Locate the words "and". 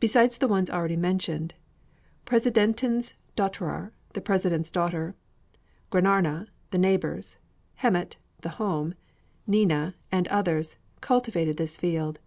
10.10-10.26